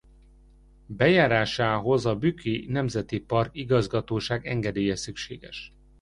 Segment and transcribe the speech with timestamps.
[0.87, 5.73] Bejárásához a Bükki Nemzeti Park Igazgatóság engedélye szükséges.